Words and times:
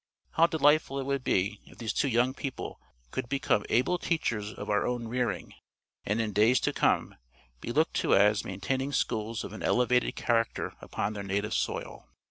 How 0.31 0.47
delightful 0.47 0.97
it 0.99 1.03
would 1.05 1.23
be 1.23 1.61
if 1.67 1.77
these 1.77 1.93
two 1.93 2.07
young 2.07 2.33
people 2.33 2.81
could 3.11 3.29
become 3.29 3.63
able 3.69 3.99
teachers 3.99 4.51
of 4.51 4.67
our 4.67 4.83
own 4.87 5.07
rearing, 5.07 5.53
and 6.07 6.19
in 6.19 6.33
days 6.33 6.59
to 6.61 6.73
come, 6.73 7.13
be 7.59 7.71
looked 7.71 7.93
to 7.97 8.15
as 8.15 8.43
maintaining 8.43 8.93
schools 8.93 9.43
of 9.43 9.53
an 9.53 9.61
elevated 9.61 10.15
character 10.15 10.73
upon 10.81 11.13
their 11.13 11.21
native 11.21 11.53
soil! 11.53 12.07